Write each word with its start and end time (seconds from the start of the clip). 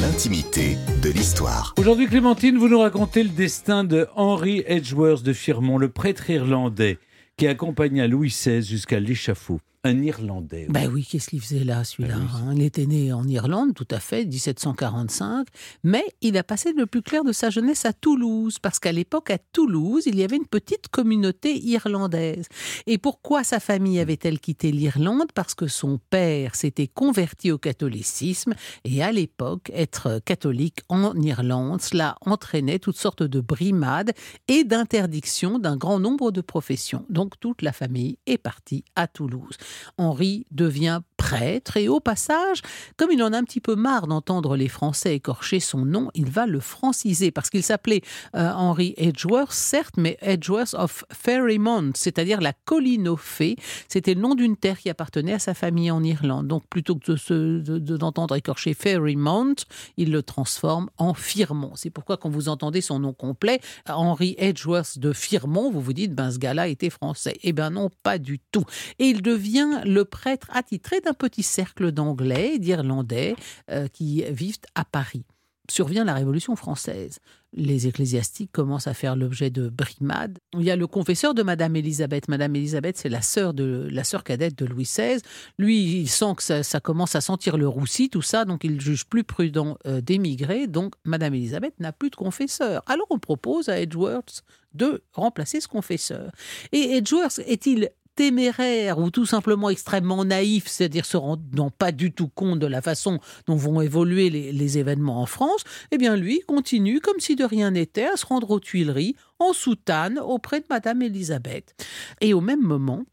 l'intimité 0.00 0.76
de 1.02 1.10
l'histoire. 1.10 1.74
Aujourd'hui, 1.76 2.06
Clémentine, 2.06 2.56
vous 2.56 2.68
nous 2.68 2.78
racontez 2.78 3.22
le 3.22 3.30
destin 3.30 3.82
de 3.82 4.06
Henry 4.14 4.62
Edgeworth 4.66 5.24
de 5.24 5.32
Firmont, 5.32 5.78
le 5.78 5.88
prêtre 5.88 6.30
irlandais 6.30 6.98
qui 7.36 7.46
accompagna 7.46 8.06
Louis 8.06 8.28
XVI 8.28 8.62
jusqu'à 8.62 9.00
l'échafaud 9.00 9.60
un 9.88 10.02
Irlandais. 10.02 10.66
Ben 10.68 10.90
oui, 10.92 11.06
qu'est-ce 11.08 11.30
qu'il 11.30 11.40
faisait 11.40 11.64
là, 11.64 11.82
celui-là 11.84 12.16
Ben 12.16 12.22
oui. 12.22 12.40
hein? 12.48 12.52
Il 12.56 12.62
était 12.62 12.86
né 12.86 13.12
en 13.12 13.26
Irlande, 13.26 13.74
tout 13.74 13.88
à 13.90 14.00
fait, 14.00 14.24
1745, 14.24 15.46
mais 15.82 16.04
il 16.20 16.36
a 16.36 16.42
passé 16.44 16.72
le 16.72 16.86
plus 16.86 17.02
clair 17.02 17.24
de 17.24 17.32
sa 17.32 17.50
jeunesse 17.50 17.84
à 17.84 17.92
Toulouse, 17.92 18.58
parce 18.60 18.78
qu'à 18.78 18.92
l'époque, 18.92 19.30
à 19.30 19.38
Toulouse, 19.38 20.04
il 20.06 20.16
y 20.16 20.24
avait 20.24 20.36
une 20.36 20.46
petite 20.46 20.88
communauté 20.88 21.58
irlandaise. 21.58 22.46
Et 22.86 22.98
pourquoi 22.98 23.44
sa 23.44 23.60
famille 23.60 23.98
avait-elle 23.98 24.40
quitté 24.40 24.70
l'Irlande? 24.72 25.32
Parce 25.34 25.54
que 25.54 25.66
son 25.66 25.98
père 26.10 26.54
s'était 26.54 26.88
converti 26.88 27.50
au 27.50 27.58
catholicisme, 27.58 28.54
et 28.84 29.02
à 29.02 29.12
l'époque, 29.12 29.70
être 29.74 30.20
catholique 30.24 30.80
en 30.88 31.14
Irlande, 31.20 31.80
cela 31.80 32.16
entraînait 32.22 32.78
toutes 32.78 32.96
sortes 32.98 33.22
de 33.22 33.40
brimades 33.40 34.12
et 34.48 34.64
d'interdictions 34.64 35.58
d'un 35.58 35.76
grand 35.76 35.98
nombre 35.98 36.30
de 36.30 36.40
professions. 36.40 37.04
Donc 37.08 37.38
toute 37.40 37.62
la 37.62 37.72
famille 37.72 38.18
est 38.26 38.38
partie 38.38 38.84
à 38.96 39.06
Toulouse. 39.06 39.56
Henri 39.96 40.46
devient 40.50 41.00
prêtre 41.18 41.76
et 41.76 41.88
au 41.88 42.00
passage, 42.00 42.62
comme 42.96 43.10
il 43.12 43.22
en 43.22 43.32
a 43.34 43.38
un 43.38 43.42
petit 43.44 43.60
peu 43.60 43.74
marre 43.74 44.06
d'entendre 44.06 44.56
les 44.56 44.68
Français 44.68 45.14
écorcher 45.16 45.60
son 45.60 45.84
nom, 45.84 46.10
il 46.14 46.30
va 46.30 46.46
le 46.46 46.60
franciser 46.60 47.30
parce 47.30 47.50
qu'il 47.50 47.62
s'appelait 47.62 48.00
euh, 48.36 48.50
Henry 48.52 48.94
Edgeworth, 48.96 49.52
certes, 49.52 49.96
mais 49.98 50.16
Edgeworth 50.22 50.74
of 50.74 51.04
Ferrymount, 51.12 51.90
c'est-à-dire 51.94 52.40
la 52.40 52.52
colline 52.64 53.08
aux 53.08 53.16
fées. 53.16 53.56
C'était 53.88 54.14
le 54.14 54.20
nom 54.20 54.34
d'une 54.34 54.56
terre 54.56 54.78
qui 54.78 54.88
appartenait 54.88 55.32
à 55.34 55.38
sa 55.38 55.52
famille 55.54 55.90
en 55.90 56.02
Irlande. 56.02 56.46
Donc 56.46 56.62
plutôt 56.70 56.94
que 56.94 57.12
de 57.12 57.16
se- 57.16 57.58
de- 57.60 57.96
d'entendre 57.96 58.36
écorcher 58.36 58.72
Ferrymount, 58.72 59.56
il 59.96 60.12
le 60.12 60.22
transforme 60.22 60.88
en 60.96 61.14
Firmont. 61.14 61.72
C'est 61.74 61.90
pourquoi 61.90 62.16
quand 62.16 62.30
vous 62.30 62.48
entendez 62.48 62.80
son 62.80 63.00
nom 63.00 63.12
complet, 63.12 63.60
Henry 63.88 64.36
Edgeworth 64.38 64.98
de 64.98 65.12
Firmont, 65.12 65.70
vous 65.70 65.80
vous 65.80 65.92
dites, 65.92 66.14
ben 66.14 66.30
ce 66.30 66.38
gars-là 66.38 66.68
était 66.68 66.90
français. 66.90 67.36
Eh 67.42 67.52
ben 67.52 67.70
non, 67.70 67.90
pas 68.04 68.18
du 68.18 68.38
tout. 68.52 68.64
Et 69.00 69.06
il 69.08 69.20
devient 69.20 69.80
le 69.84 70.04
prêtre 70.04 70.46
attitré 70.52 71.00
d'un 71.08 71.14
petit 71.14 71.42
cercle 71.42 71.90
d'Anglais 71.90 72.54
et 72.54 72.58
d'Irlandais 72.58 73.34
euh, 73.70 73.88
qui 73.88 74.22
vivent 74.30 74.58
à 74.74 74.84
Paris. 74.84 75.24
Survient 75.70 76.04
la 76.04 76.14
Révolution 76.14 76.56
française. 76.56 77.18
Les 77.52 77.86
ecclésiastiques 77.86 78.52
commencent 78.52 78.86
à 78.86 78.94
faire 78.94 79.16
l'objet 79.16 79.50
de 79.50 79.68
brimades. 79.68 80.38
Il 80.54 80.62
y 80.62 80.70
a 80.70 80.76
le 80.76 80.86
confesseur 80.86 81.34
de 81.34 81.42
Madame 81.42 81.76
Élisabeth. 81.76 82.28
Madame 82.28 82.56
Élisabeth, 82.56 82.96
c'est 82.96 83.08
la 83.08 83.22
sœur 83.22 83.52
de 83.52 83.86
la 83.90 84.04
sœur 84.04 84.24
cadette 84.24 84.56
de 84.58 84.64
Louis 84.64 84.84
XVI. 84.84 85.20
Lui, 85.58 86.00
il 86.00 86.08
sent 86.08 86.34
que 86.36 86.62
ça, 86.62 86.80
commence 86.80 87.14
à 87.16 87.20
sentir 87.20 87.58
le 87.58 87.68
roussi, 87.68 88.08
tout 88.08 88.22
ça, 88.22 88.44
donc 88.46 88.64
il 88.64 88.80
juge 88.80 89.06
plus 89.06 89.24
prudent 89.24 89.76
euh, 89.86 90.00
d'émigrer. 90.00 90.66
Donc 90.66 90.94
Madame 91.04 91.34
Élisabeth 91.34 91.78
n'a 91.80 91.92
plus 91.92 92.10
de 92.10 92.16
confesseur. 92.16 92.82
Alors 92.86 93.06
on 93.10 93.18
propose 93.18 93.68
à 93.68 93.78
Edgeworth 93.78 94.44
de 94.74 95.02
remplacer 95.12 95.60
ce 95.60 95.68
confesseur. 95.68 96.30
Et 96.72 96.96
Edgeworth 96.96 97.40
est-il 97.46 97.90
téméraire 98.18 98.98
ou 98.98 99.12
tout 99.12 99.26
simplement 99.26 99.70
extrêmement 99.70 100.24
naïf, 100.24 100.66
c'est-à-dire 100.66 101.06
se 101.06 101.16
rendant 101.16 101.70
pas 101.70 101.92
du 101.92 102.10
tout 102.10 102.26
compte 102.26 102.58
de 102.58 102.66
la 102.66 102.82
façon 102.82 103.20
dont 103.46 103.54
vont 103.54 103.80
évoluer 103.80 104.28
les, 104.28 104.50
les 104.50 104.78
événements 104.78 105.22
en 105.22 105.26
France, 105.26 105.62
eh 105.92 105.98
bien 105.98 106.16
lui 106.16 106.40
continue 106.40 107.00
comme 107.00 107.20
si 107.20 107.36
de 107.36 107.44
rien 107.44 107.70
n'était 107.70 108.08
à 108.12 108.16
se 108.16 108.26
rendre 108.26 108.50
aux 108.50 108.58
Tuileries 108.58 109.14
en 109.38 109.52
soutane 109.52 110.18
auprès 110.18 110.58
de 110.58 110.66
Madame 110.68 111.00
Élisabeth. 111.00 111.76
Et 112.20 112.34
au 112.34 112.40
même 112.40 112.60
moment, 112.60 113.04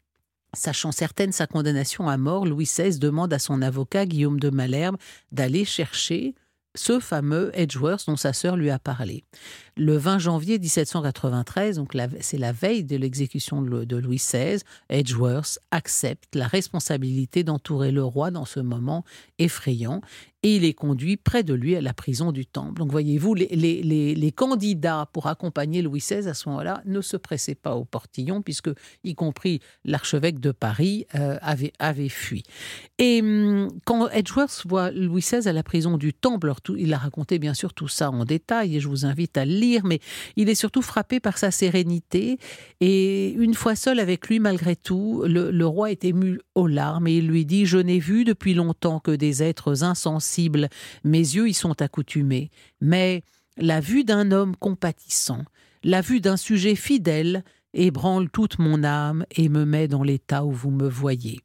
Sachant 0.56 0.90
certaine 0.90 1.32
sa 1.32 1.46
condamnation 1.46 2.08
à 2.08 2.16
mort, 2.16 2.46
Louis 2.46 2.64
XVI 2.64 2.98
demande 2.98 3.30
à 3.34 3.38
son 3.38 3.60
avocat 3.60 4.06
Guillaume 4.06 4.40
de 4.40 4.48
Malherbe 4.48 4.96
d'aller 5.30 5.66
chercher 5.66 6.34
ce 6.76 7.00
fameux 7.00 7.50
Edgeworth 7.54 8.06
dont 8.06 8.16
sa 8.16 8.32
sœur 8.32 8.56
lui 8.56 8.70
a 8.70 8.78
parlé. 8.78 9.24
Le 9.76 9.96
20 9.96 10.18
janvier 10.18 10.58
1793, 10.58 11.76
donc 11.76 11.96
c'est 12.20 12.38
la 12.38 12.52
veille 12.52 12.84
de 12.84 12.96
l'exécution 12.96 13.60
de 13.60 13.96
Louis 13.96 14.16
XVI, 14.16 14.60
Edgeworth 14.88 15.58
accepte 15.70 16.34
la 16.34 16.46
responsabilité 16.46 17.44
d'entourer 17.44 17.92
le 17.92 18.04
roi 18.04 18.30
dans 18.30 18.44
ce 18.44 18.60
moment 18.60 19.04
effrayant 19.38 20.00
et 20.46 20.54
il 20.54 20.64
est 20.64 20.74
conduit 20.74 21.16
près 21.16 21.42
de 21.42 21.54
lui 21.54 21.74
à 21.74 21.80
la 21.80 21.92
prison 21.92 22.30
du 22.30 22.46
Temple. 22.46 22.78
Donc 22.78 22.92
voyez-vous, 22.92 23.34
les, 23.34 23.48
les- 23.48 24.32
candidats 24.32 25.08
pour 25.12 25.26
accompagner 25.26 25.82
Louis 25.82 25.98
XVI 25.98 26.28
à 26.28 26.34
ce 26.34 26.48
moment-là 26.48 26.82
ne 26.84 27.00
se 27.00 27.16
pressaient 27.16 27.56
pas 27.56 27.74
au 27.74 27.84
portillon 27.84 28.42
puisque, 28.42 28.70
y 29.02 29.16
compris 29.16 29.58
l'archevêque 29.84 30.38
de 30.38 30.52
Paris, 30.52 31.04
euh, 31.16 31.36
avait, 31.42 32.08
fui. 32.08 32.44
Et 32.98 33.22
hum, 33.22 33.70
quand 33.84 34.08
Edgeworth 34.10 34.62
voit 34.68 34.92
Louis 34.92 35.20
XVI 35.22 35.48
à 35.48 35.52
la 35.52 35.64
prison 35.64 35.98
du 35.98 36.14
Temple, 36.14 36.52
il 36.78 36.94
a 36.94 36.98
raconté 36.98 37.40
bien 37.40 37.54
sûr 37.54 37.74
tout 37.74 37.88
ça 37.88 38.12
en 38.12 38.24
détail 38.24 38.76
et 38.76 38.80
je 38.80 38.86
vous 38.86 39.04
invite 39.04 39.36
à 39.36 39.44
le 39.44 39.52
lire, 39.52 39.82
mais 39.84 39.98
il 40.36 40.48
est 40.48 40.54
surtout 40.54 40.82
frappé 40.82 41.18
par 41.18 41.38
sa 41.38 41.50
sérénité 41.50 42.38
et 42.80 43.32
une 43.32 43.54
fois 43.54 43.74
seul 43.74 43.98
avec 43.98 44.28
lui 44.28 44.38
malgré 44.38 44.76
tout, 44.76 45.24
le 45.26 45.66
roi 45.66 45.90
est 45.90 46.04
ému 46.04 46.38
aux 46.54 46.68
larmes 46.68 47.08
et 47.08 47.16
il 47.16 47.26
lui 47.26 47.44
dit 47.44 47.66
«Je 47.66 47.78
n'ai 47.78 47.98
vu 47.98 48.24
depuis 48.24 48.54
longtemps 48.54 49.00
que 49.00 49.10
des 49.10 49.42
êtres 49.42 49.82
insensibles, 49.82 50.35
mes 51.04 51.18
yeux 51.18 51.48
y 51.48 51.54
sont 51.54 51.80
accoutumés, 51.82 52.50
mais 52.80 53.22
la 53.56 53.80
vue 53.80 54.04
d'un 54.04 54.32
homme 54.32 54.56
compatissant, 54.56 55.44
la 55.82 56.00
vue 56.00 56.20
d'un 56.20 56.36
sujet 56.36 56.74
fidèle 56.74 57.44
ébranle 57.74 58.30
toute 58.30 58.58
mon 58.58 58.84
âme 58.84 59.24
et 59.30 59.48
me 59.48 59.64
met 59.64 59.88
dans 59.88 60.02
l'état 60.02 60.44
où 60.44 60.52
vous 60.52 60.70
me 60.70 60.88
voyez.» 60.88 61.40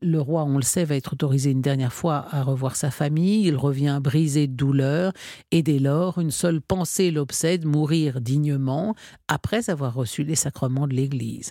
Le 0.00 0.20
roi, 0.20 0.44
on 0.44 0.56
le 0.56 0.62
sait, 0.62 0.84
va 0.84 0.94
être 0.94 1.14
autorisé 1.14 1.50
une 1.50 1.60
dernière 1.60 1.92
fois 1.92 2.26
à 2.30 2.44
revoir 2.44 2.76
sa 2.76 2.92
famille. 2.92 3.46
Il 3.46 3.56
revient 3.56 3.98
brisé 4.00 4.46
de 4.46 4.54
douleur. 4.54 5.12
Et 5.50 5.64
dès 5.64 5.80
lors, 5.80 6.20
une 6.20 6.30
seule 6.30 6.60
pensée 6.60 7.10
l'obsède, 7.10 7.64
mourir 7.64 8.20
dignement, 8.20 8.94
après 9.26 9.70
avoir 9.70 9.94
reçu 9.94 10.22
les 10.22 10.36
sacrements 10.36 10.86
de 10.86 10.94
l'Église. 10.94 11.50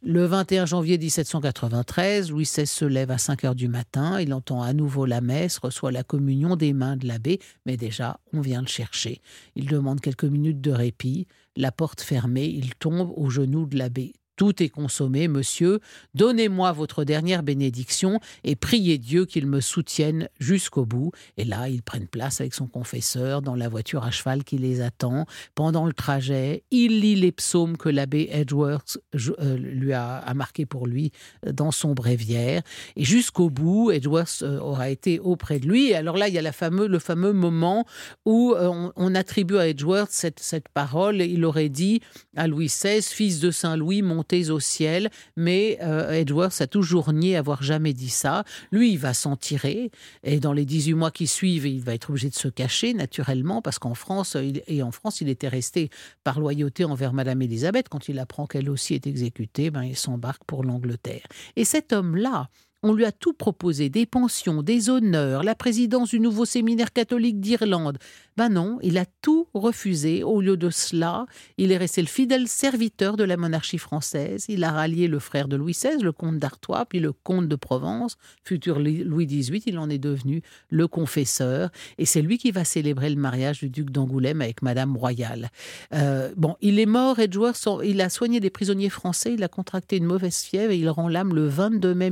Le 0.00 0.24
21 0.26 0.64
janvier 0.64 0.96
1793, 0.96 2.30
Louis 2.30 2.44
XVI 2.44 2.68
se 2.68 2.84
lève 2.84 3.10
à 3.10 3.18
5 3.18 3.42
heures 3.42 3.56
du 3.56 3.66
matin. 3.66 4.20
Il 4.20 4.32
entend 4.32 4.62
à 4.62 4.72
nouveau 4.72 5.06
la 5.06 5.20
messe, 5.20 5.58
reçoit 5.58 5.90
la 5.90 6.04
communion 6.04 6.54
des 6.54 6.72
mains 6.72 6.96
de 6.96 7.08
l'abbé, 7.08 7.40
mais 7.66 7.76
déjà, 7.76 8.20
on 8.32 8.40
vient 8.40 8.60
le 8.60 8.68
chercher. 8.68 9.20
Il 9.56 9.66
demande 9.66 10.00
quelques 10.00 10.24
minutes 10.24 10.60
de 10.60 10.70
répit. 10.70 11.26
La 11.56 11.72
porte 11.72 12.00
fermée, 12.00 12.46
il 12.46 12.76
tombe 12.76 13.12
aux 13.16 13.28
genoux 13.28 13.66
de 13.66 13.76
l'abbé. 13.76 14.14
Tout 14.38 14.62
est 14.62 14.68
consommé, 14.68 15.26
monsieur. 15.26 15.80
Donnez-moi 16.14 16.70
votre 16.70 17.02
dernière 17.02 17.42
bénédiction 17.42 18.20
et 18.44 18.54
priez 18.54 18.96
Dieu 18.96 19.26
qu'il 19.26 19.48
me 19.48 19.60
soutienne 19.60 20.28
jusqu'au 20.38 20.86
bout. 20.86 21.10
Et 21.36 21.44
là, 21.44 21.68
ils 21.68 21.82
prennent 21.82 22.06
place 22.06 22.40
avec 22.40 22.54
son 22.54 22.68
confesseur 22.68 23.42
dans 23.42 23.56
la 23.56 23.68
voiture 23.68 24.04
à 24.04 24.12
cheval 24.12 24.44
qui 24.44 24.56
les 24.56 24.80
attend. 24.80 25.26
Pendant 25.56 25.86
le 25.86 25.92
trajet, 25.92 26.62
il 26.70 27.00
lit 27.00 27.16
les 27.16 27.32
psaumes 27.32 27.76
que 27.76 27.88
l'abbé 27.88 28.28
Edgeworth 28.30 28.98
euh, 29.40 29.56
lui 29.56 29.92
a, 29.92 30.18
a 30.18 30.34
marqués 30.34 30.66
pour 30.66 30.86
lui 30.86 31.10
euh, 31.44 31.50
dans 31.50 31.72
son 31.72 31.94
bréviaire. 31.94 32.62
Et 32.94 33.02
jusqu'au 33.02 33.50
bout, 33.50 33.90
Edgeworth 33.90 34.42
euh, 34.42 34.60
aura 34.60 34.88
été 34.88 35.18
auprès 35.18 35.58
de 35.58 35.66
lui. 35.66 35.88
Et 35.88 35.96
alors 35.96 36.16
là, 36.16 36.28
il 36.28 36.34
y 36.34 36.38
a 36.38 36.42
le 36.42 36.98
fameux 37.00 37.32
moment 37.32 37.84
où 38.24 38.54
on, 38.56 39.14
attribue 39.16 39.56
à 39.56 39.66
Edgeworth 39.66 40.12
cette, 40.12 40.38
cette 40.38 40.68
parole. 40.68 41.22
Il 41.22 41.44
aurait 41.44 41.70
dit 41.70 42.02
à 42.36 42.46
Louis 42.46 42.66
XVI, 42.66 43.02
fils 43.02 43.40
de 43.40 43.50
Saint-Louis, 43.50 44.02
au 44.50 44.60
ciel. 44.60 45.10
Mais 45.36 45.78
euh, 45.82 46.10
Edgeworth 46.12 46.60
a 46.60 46.66
toujours 46.66 47.12
nié 47.12 47.36
avoir 47.36 47.62
jamais 47.62 47.92
dit 47.92 48.08
ça. 48.08 48.44
Lui, 48.70 48.92
il 48.92 48.98
va 48.98 49.14
s'en 49.14 49.36
tirer. 49.36 49.90
Et 50.22 50.40
dans 50.40 50.52
les 50.52 50.64
18 50.64 50.94
mois 50.94 51.10
qui 51.10 51.26
suivent, 51.26 51.66
il 51.66 51.82
va 51.82 51.94
être 51.94 52.10
obligé 52.10 52.28
de 52.28 52.34
se 52.34 52.48
cacher, 52.48 52.94
naturellement, 52.94 53.62
parce 53.62 53.78
qu'en 53.78 53.94
France, 53.94 54.36
il, 54.40 54.62
et 54.66 54.82
en 54.82 54.90
France, 54.90 55.20
il 55.20 55.28
était 55.28 55.48
resté 55.48 55.90
par 56.24 56.40
loyauté 56.40 56.84
envers 56.84 57.12
Madame 57.12 57.42
Élisabeth. 57.42 57.88
Quand 57.88 58.08
il 58.08 58.18
apprend 58.18 58.46
qu'elle 58.46 58.70
aussi 58.70 58.94
est 58.94 59.06
exécutée, 59.06 59.70
ben, 59.70 59.82
il 59.82 59.96
s'embarque 59.96 60.44
pour 60.44 60.64
l'Angleterre. 60.64 61.26
Et 61.56 61.64
cet 61.64 61.92
homme-là, 61.92 62.48
on 62.82 62.92
lui 62.92 63.04
a 63.04 63.12
tout 63.12 63.32
proposé, 63.32 63.88
des 63.88 64.06
pensions, 64.06 64.62
des 64.62 64.88
honneurs, 64.88 65.42
la 65.42 65.54
présidence 65.54 66.10
du 66.10 66.20
nouveau 66.20 66.44
séminaire 66.44 66.92
catholique 66.92 67.40
d'Irlande. 67.40 67.98
Ben 68.36 68.50
non, 68.50 68.78
il 68.82 68.98
a 68.98 69.04
tout 69.20 69.48
refusé. 69.52 70.22
Au 70.22 70.40
lieu 70.40 70.56
de 70.56 70.70
cela, 70.70 71.26
il 71.56 71.72
est 71.72 71.76
resté 71.76 72.02
le 72.02 72.06
fidèle 72.06 72.46
serviteur 72.46 73.16
de 73.16 73.24
la 73.24 73.36
monarchie 73.36 73.78
française. 73.78 74.44
Il 74.48 74.62
a 74.62 74.70
rallié 74.70 75.08
le 75.08 75.18
frère 75.18 75.48
de 75.48 75.56
Louis 75.56 75.72
XVI, 75.72 76.00
le 76.00 76.12
comte 76.12 76.38
d'Artois, 76.38 76.86
puis 76.86 77.00
le 77.00 77.12
comte 77.12 77.48
de 77.48 77.56
Provence, 77.56 78.16
futur 78.44 78.78
Louis 78.78 79.26
XVIII. 79.26 79.62
Il 79.66 79.78
en 79.78 79.90
est 79.90 79.98
devenu 79.98 80.42
le 80.70 80.86
confesseur. 80.86 81.70
Et 81.98 82.06
c'est 82.06 82.22
lui 82.22 82.38
qui 82.38 82.52
va 82.52 82.64
célébrer 82.64 83.10
le 83.10 83.16
mariage 83.16 83.58
du 83.58 83.70
duc 83.70 83.90
d'Angoulême 83.90 84.40
avec 84.40 84.62
Madame 84.62 84.96
Royale. 84.96 85.50
Euh, 85.92 86.32
bon, 86.36 86.54
il 86.60 86.78
est 86.78 86.86
mort, 86.86 87.18
Edgeworth. 87.18 87.66
Il 87.82 88.00
a 88.00 88.08
soigné 88.08 88.38
des 88.38 88.50
prisonniers 88.50 88.88
français. 88.88 89.34
Il 89.34 89.42
a 89.42 89.48
contracté 89.48 89.96
une 89.96 90.04
mauvaise 90.04 90.38
fièvre 90.38 90.70
et 90.70 90.78
il 90.78 90.88
rend 90.88 91.08
l'âme 91.08 91.34
le 91.34 91.48
22 91.48 91.92
mai 91.92 92.10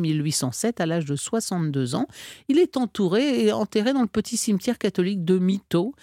1807 0.56 0.81
à 0.81 0.87
l'âge 0.87 1.05
de 1.05 1.17
62 1.17 1.94
ans. 1.94 2.06
Il 2.49 2.58
est 2.58 2.76
entouré 2.76 3.44
et 3.44 3.53
enterré 3.53 3.93
dans 3.93 4.03
le 4.03 4.06
petit 4.06 4.37
cimetière 4.37 4.79
catholique 4.79 5.25
de 5.25 5.38
Mito. 5.38 5.94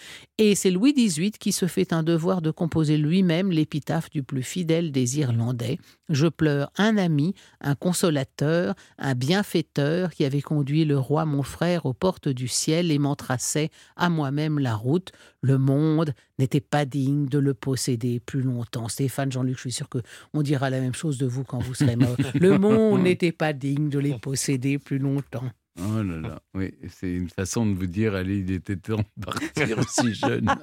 Et 0.45 0.55
c'est 0.55 0.71
Louis 0.71 0.91
XVIII 0.91 1.31
qui 1.31 1.53
se 1.53 1.67
fait 1.67 1.93
un 1.93 2.03
devoir 2.03 2.41
de 2.41 2.51
composer 2.51 2.97
lui-même 2.97 3.49
l'épitaphe 3.49 4.09
du 4.09 4.23
plus 4.23 4.43
fidèle 4.43 4.91
des 4.91 5.19
Irlandais. 5.19 5.77
Je 6.09 6.27
pleure 6.27 6.69
un 6.77 6.97
ami, 6.97 7.33
un 7.61 7.75
consolateur, 7.75 8.75
un 8.97 9.15
bienfaiteur 9.15 10.11
qui 10.11 10.25
avait 10.25 10.41
conduit 10.41 10.83
le 10.83 10.99
roi 10.99 11.23
mon 11.23 11.43
frère 11.43 11.85
aux 11.85 11.93
portes 11.93 12.27
du 12.27 12.49
ciel 12.49 12.91
et 12.91 12.99
m'en 12.99 13.15
traçait 13.15 13.69
à 13.95 14.09
moi-même 14.09 14.59
la 14.59 14.75
route. 14.75 15.13
Le 15.39 15.57
monde 15.57 16.13
n'était 16.37 16.59
pas 16.59 16.83
digne 16.83 17.25
de 17.27 17.39
le 17.39 17.53
posséder 17.53 18.19
plus 18.19 18.41
longtemps. 18.41 18.89
Stéphane, 18.89 19.31
Jean-Luc, 19.31 19.55
je 19.55 19.61
suis 19.61 19.71
sûr 19.71 19.87
que 19.87 19.99
on 20.33 20.41
dira 20.41 20.69
la 20.69 20.81
même 20.81 20.93
chose 20.93 21.17
de 21.17 21.25
vous 21.25 21.45
quand 21.45 21.59
vous 21.59 21.73
serez 21.73 21.95
mort. 21.95 22.17
Le 22.33 22.57
monde 22.59 23.03
n'était 23.03 23.31
pas 23.31 23.53
digne 23.53 23.87
de 23.87 23.99
les 23.99 24.19
posséder 24.19 24.77
plus 24.77 24.99
longtemps. 24.99 25.49
Oh 25.79 26.03
là 26.03 26.19
là, 26.19 26.39
oui, 26.53 26.71
c'est 26.87 27.11
une 27.11 27.29
façon 27.29 27.65
de 27.65 27.73
vous 27.73 27.87
dire, 27.87 28.13
allez, 28.13 28.39
il 28.39 28.51
était 28.51 28.75
temps 28.75 29.03
de 29.17 29.25
partir 29.25 29.79
aussi 29.79 30.13
jeune. 30.13 30.53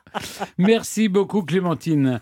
Merci 0.58 1.08
beaucoup 1.08 1.42
Clémentine. 1.42 2.18